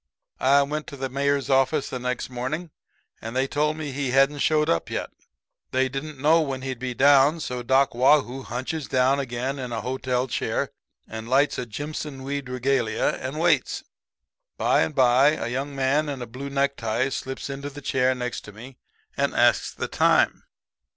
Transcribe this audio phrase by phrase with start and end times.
[0.39, 2.71] "I went to the Mayor's office the next morning
[3.21, 5.11] and they told me he hadn't showed up yet.
[5.69, 7.39] They didn't know when he'd be down.
[7.39, 10.71] So Doc Waugh hoo hunches down again in a hotel chair
[11.07, 13.83] and lights a jimpson weed regalia, and waits.
[14.57, 18.41] "By and by a young man in a blue necktie slips into the chair next
[18.45, 18.79] to me
[19.15, 20.45] and asks the time.